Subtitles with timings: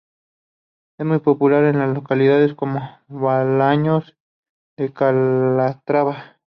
[0.97, 4.17] Es muy popular en localidades como Bolaños
[4.75, 6.37] de Calatrava.